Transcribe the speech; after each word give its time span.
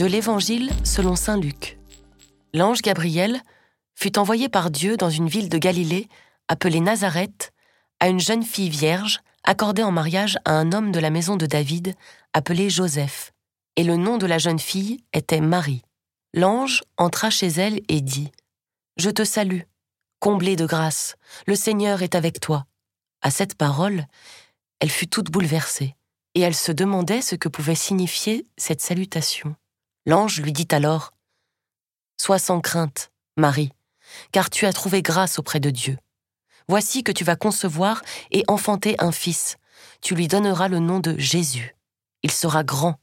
De 0.00 0.06
l'Évangile 0.06 0.70
selon 0.82 1.14
Saint 1.14 1.38
Luc. 1.38 1.78
L'ange 2.54 2.80
Gabriel 2.80 3.42
fut 3.94 4.18
envoyé 4.18 4.48
par 4.48 4.70
Dieu 4.70 4.96
dans 4.96 5.10
une 5.10 5.28
ville 5.28 5.50
de 5.50 5.58
Galilée 5.58 6.08
appelée 6.48 6.80
Nazareth 6.80 7.52
à 7.98 8.08
une 8.08 8.18
jeune 8.18 8.42
fille 8.42 8.70
vierge 8.70 9.20
accordée 9.44 9.82
en 9.82 9.92
mariage 9.92 10.38
à 10.46 10.52
un 10.52 10.72
homme 10.72 10.90
de 10.90 11.00
la 11.00 11.10
maison 11.10 11.36
de 11.36 11.44
David 11.44 11.94
appelé 12.32 12.70
Joseph. 12.70 13.34
Et 13.76 13.84
le 13.84 13.98
nom 13.98 14.16
de 14.16 14.24
la 14.24 14.38
jeune 14.38 14.58
fille 14.58 15.04
était 15.12 15.42
Marie. 15.42 15.82
L'ange 16.32 16.82
entra 16.96 17.28
chez 17.28 17.48
elle 17.48 17.82
et 17.88 18.00
dit 18.00 18.32
Je 18.96 19.10
te 19.10 19.22
salue, 19.22 19.64
comblée 20.18 20.56
de 20.56 20.64
grâce, 20.64 21.16
le 21.46 21.56
Seigneur 21.56 22.00
est 22.00 22.14
avec 22.14 22.40
toi. 22.40 22.64
À 23.20 23.30
cette 23.30 23.54
parole, 23.54 24.06
elle 24.78 24.88
fut 24.88 25.08
toute 25.08 25.30
bouleversée, 25.30 25.94
et 26.34 26.40
elle 26.40 26.54
se 26.54 26.72
demandait 26.72 27.20
ce 27.20 27.34
que 27.34 27.50
pouvait 27.50 27.74
signifier 27.74 28.46
cette 28.56 28.80
salutation. 28.80 29.56
L'ange 30.06 30.40
lui 30.40 30.52
dit 30.52 30.68
alors 30.70 31.12
Sois 32.16 32.38
sans 32.38 32.60
crainte, 32.60 33.10
Marie, 33.36 33.72
car 34.32 34.50
tu 34.50 34.66
as 34.66 34.72
trouvé 34.72 35.02
grâce 35.02 35.38
auprès 35.38 35.60
de 35.60 35.70
Dieu. 35.70 35.98
Voici 36.68 37.02
que 37.02 37.12
tu 37.12 37.24
vas 37.24 37.36
concevoir 37.36 38.02
et 38.30 38.44
enfanter 38.48 38.94
un 38.98 39.12
fils. 39.12 39.56
Tu 40.00 40.14
lui 40.14 40.28
donneras 40.28 40.68
le 40.68 40.78
nom 40.78 41.00
de 41.00 41.18
Jésus. 41.18 41.74
Il 42.22 42.30
sera 42.30 42.62
grand. 42.62 42.98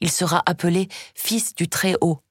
Il 0.00 0.10
sera 0.10 0.42
appelé 0.46 0.88
Fils 1.14 1.54
du 1.54 1.68
Très-Haut. 1.68 2.22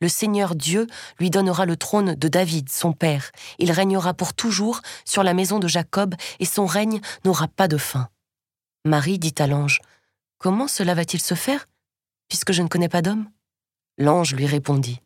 Le 0.00 0.08
Seigneur 0.08 0.56
Dieu 0.56 0.86
lui 1.20 1.30
donnera 1.30 1.64
le 1.64 1.76
trône 1.76 2.14
de 2.16 2.28
David, 2.28 2.68
son 2.68 2.92
père. 2.92 3.30
Il 3.58 3.70
régnera 3.70 4.14
pour 4.14 4.34
toujours 4.34 4.80
sur 5.04 5.22
la 5.22 5.34
maison 5.34 5.60
de 5.60 5.68
Jacob, 5.68 6.16
et 6.40 6.44
son 6.44 6.66
règne 6.66 7.00
n'aura 7.24 7.46
pas 7.46 7.68
de 7.68 7.76
fin. 7.76 8.08
Marie 8.84 9.20
dit 9.20 9.34
à 9.38 9.46
l'ange, 9.46 9.80
Comment 10.38 10.66
cela 10.66 10.94
va-t-il 10.94 11.22
se 11.22 11.34
faire, 11.34 11.66
puisque 12.32 12.52
je 12.52 12.62
ne 12.62 12.68
connais 12.68 12.88
pas 12.88 13.02
d'homme 13.02 13.28
L'ange 13.98 14.34
lui 14.34 14.46
répondit, 14.46 15.02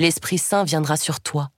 L'Esprit 0.00 0.36
Saint 0.36 0.64
viendra 0.64 0.96
sur 0.96 1.20
toi, 1.20 1.52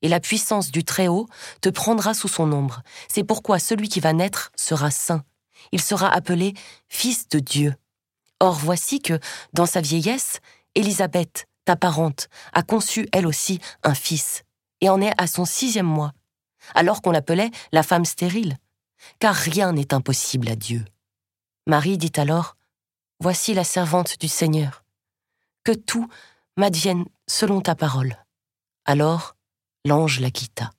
et 0.00 0.08
la 0.08 0.20
puissance 0.20 0.70
du 0.70 0.84
Très-Haut 0.84 1.28
te 1.60 1.68
prendra 1.68 2.14
sous 2.14 2.28
son 2.28 2.50
ombre. 2.50 2.80
C'est 3.06 3.24
pourquoi 3.24 3.58
celui 3.58 3.90
qui 3.90 4.00
va 4.00 4.14
naître 4.14 4.52
sera 4.56 4.90
saint. 4.90 5.22
Il 5.72 5.82
sera 5.82 6.08
appelé 6.08 6.54
Fils 6.88 7.28
de 7.28 7.40
Dieu. 7.40 7.74
Or 8.40 8.54
voici 8.54 9.00
que, 9.00 9.20
dans 9.52 9.66
sa 9.66 9.82
vieillesse, 9.82 10.40
Élisabeth, 10.74 11.46
ta 11.66 11.76
parente, 11.76 12.30
a 12.54 12.62
conçu 12.62 13.06
elle 13.12 13.26
aussi 13.26 13.60
un 13.82 13.94
fils, 13.94 14.44
et 14.80 14.88
en 14.88 14.98
est 15.02 15.12
à 15.18 15.26
son 15.26 15.44
sixième 15.44 15.84
mois, 15.84 16.12
alors 16.74 17.02
qu'on 17.02 17.10
l'appelait 17.10 17.50
la 17.70 17.82
femme 17.82 18.06
stérile, 18.06 18.56
car 19.18 19.34
rien 19.34 19.72
n'est 19.72 19.92
impossible 19.92 20.48
à 20.48 20.56
Dieu. 20.56 20.86
Marie 21.66 21.98
dit 21.98 22.12
alors, 22.16 22.56
Voici 23.20 23.54
la 23.54 23.64
servante 23.64 24.18
du 24.20 24.28
Seigneur, 24.28 24.84
que 25.62 25.72
tout 25.72 26.08
m'advienne 26.56 27.04
selon 27.26 27.60
ta 27.60 27.74
parole. 27.74 28.16
Alors 28.84 29.36
l'ange 29.84 30.20
la 30.20 30.30
quitta. 30.30 30.72